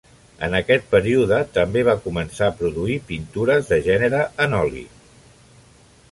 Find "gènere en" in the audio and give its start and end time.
3.89-4.57